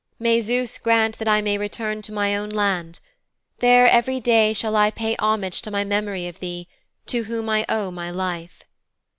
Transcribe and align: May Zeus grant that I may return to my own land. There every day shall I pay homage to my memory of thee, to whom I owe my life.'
May 0.17 0.41
Zeus 0.41 0.79
grant 0.79 1.19
that 1.19 1.27
I 1.27 1.43
may 1.43 1.59
return 1.59 2.01
to 2.01 2.11
my 2.11 2.35
own 2.35 2.49
land. 2.49 2.99
There 3.59 3.87
every 3.87 4.19
day 4.19 4.51
shall 4.51 4.75
I 4.75 4.89
pay 4.89 5.15
homage 5.17 5.61
to 5.61 5.69
my 5.69 5.83
memory 5.83 6.25
of 6.27 6.39
thee, 6.39 6.67
to 7.05 7.25
whom 7.25 7.47
I 7.51 7.67
owe 7.69 7.91
my 7.91 8.09
life.' 8.09 8.63